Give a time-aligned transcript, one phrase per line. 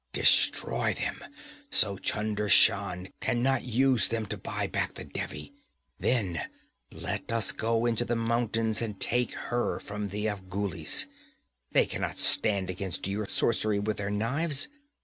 [0.13, 1.23] Destroy them,
[1.69, 5.53] so Chunder Shan can not use them to buy back the Devi.
[5.99, 6.41] Then
[6.91, 11.05] let us go into the mountains and take her from the Afghulis.
[11.69, 14.69] They can not stand against your sorcery with their knives.